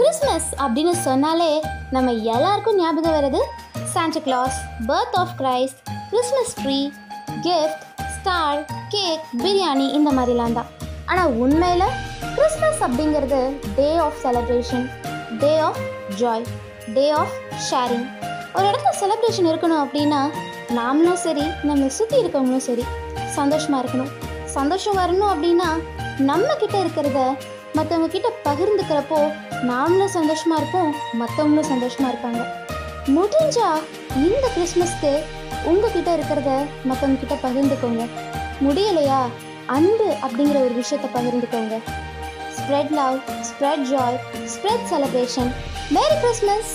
[0.00, 3.40] Christmas அப்படின்னு சொன்னாலே நம்ம எல்லாருக்கும் ஞாபகம் வருது
[3.94, 5.80] Santa Claus birth of Christ
[6.10, 6.92] Christmas tree
[7.46, 7.82] gift
[8.16, 10.66] star cake biryani இந்த மாதிரிலாம் தான்.
[11.06, 11.84] ஆனால் உண்மையில்
[12.36, 13.40] கிறிஸ்மஸ் அப்படிங்கிறது
[13.76, 14.90] day of celebration
[15.38, 15.82] day of
[16.20, 16.46] joy
[16.94, 17.36] day of
[17.70, 18.06] sharing
[18.54, 20.22] ஒரு இடத்துல செலப்ரேஷன் இருக்கணும் அப்படின்னா
[20.78, 22.84] நாமளும் சரி நம்மளை சுற்றி இருக்கவங்களும் சரி
[23.34, 24.10] சந்தோஷமாக இருக்கணும்.
[24.44, 25.70] சந்தோஷம் வரணும் அப்படின்னா
[26.18, 27.36] நம்மக்கிட்ட இருக்கிறத
[27.76, 29.20] மற்றவங்க கிட்ட பகிர்ந்துக்கிறப்போ
[29.70, 32.42] நாமளும் சந்தோஷமா இருப்போம் மற்றவங்களும் சந்தோஷமா இருப்பாங்க.
[33.16, 33.68] முடிஞ்சா
[34.16, 35.12] இந்த கிறிஸ்மஸ்க்கு
[35.64, 36.50] உங்ககிட்ட இருக்கிறத
[36.88, 38.04] மற்றவங்க கிட்ட பகிர்ந்துக்கோங்க.
[38.64, 39.20] முடியலையா?
[39.66, 41.76] அன்பு அப்படிங்கிற ஒரு விஷயத்த பகிர்ந்துக்கோங்க.
[42.56, 44.18] Spread love spread joy
[44.54, 45.50] spread celebration
[45.96, 46.72] merry Christmas